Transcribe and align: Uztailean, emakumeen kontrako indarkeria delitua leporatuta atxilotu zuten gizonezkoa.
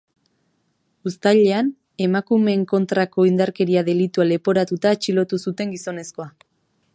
Uztailean, 1.09 1.69
emakumeen 2.05 2.63
kontrako 2.71 3.27
indarkeria 3.33 3.85
delitua 3.91 4.27
leporatuta 4.31 4.95
atxilotu 4.97 5.41
zuten 5.49 5.77
gizonezkoa. 5.77 6.29